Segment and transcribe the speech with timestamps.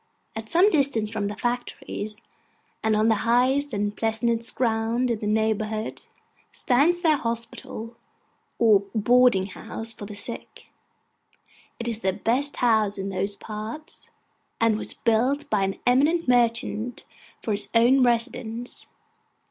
[0.35, 2.21] At some distance from the factories,
[2.83, 6.01] and on the highest and pleasantest ground in the neighbourhood,
[6.51, 7.95] stands their hospital,
[8.57, 10.69] or boarding house for the sick:
[11.79, 14.09] it is the best house in those parts,
[14.59, 17.05] and was built by an eminent merchant
[17.43, 18.87] for his own residence.